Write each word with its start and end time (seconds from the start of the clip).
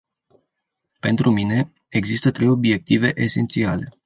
Pentru 0.99 1.29
mine, 1.31 1.71
există 1.89 2.31
trei 2.31 2.47
obiective 2.47 3.11
esențiale. 3.21 3.87